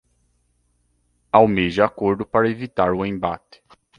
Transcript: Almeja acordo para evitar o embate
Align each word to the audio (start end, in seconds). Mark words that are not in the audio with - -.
Almeja 1.31 1.85
acordo 1.85 2.25
para 2.25 2.49
evitar 2.49 2.91
o 2.91 3.05
embate 3.05 3.61